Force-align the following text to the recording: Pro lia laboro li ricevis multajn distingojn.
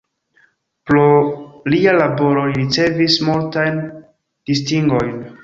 Pro 0.91 1.03
lia 1.73 1.93
laboro 1.97 2.47
li 2.49 2.57
ricevis 2.57 3.19
multajn 3.29 3.79
distingojn. 4.53 5.15